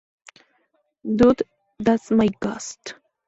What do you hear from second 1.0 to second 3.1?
Dude, That's My Ghost!